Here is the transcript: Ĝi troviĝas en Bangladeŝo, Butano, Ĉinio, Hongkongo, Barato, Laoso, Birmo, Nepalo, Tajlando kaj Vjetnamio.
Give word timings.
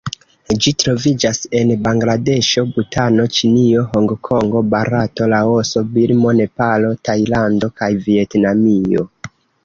Ĝi 0.65 0.71
troviĝas 0.83 1.39
en 1.57 1.73
Bangladeŝo, 1.87 2.61
Butano, 2.77 3.25
Ĉinio, 3.39 3.83
Hongkongo, 3.91 4.63
Barato, 4.75 5.27
Laoso, 5.33 5.83
Birmo, 5.97 6.33
Nepalo, 6.39 6.89
Tajlando 7.11 7.71
kaj 7.83 7.91
Vjetnamio. 8.07 9.05